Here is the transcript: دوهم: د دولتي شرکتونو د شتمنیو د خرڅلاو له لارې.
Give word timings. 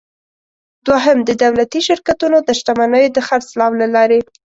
دوهم: 0.85 1.17
د 1.27 1.29
دولتي 1.43 1.79
شرکتونو 1.87 2.37
د 2.47 2.49
شتمنیو 2.59 3.13
د 3.15 3.19
خرڅلاو 3.27 3.71
له 3.81 3.87
لارې. 3.95 4.19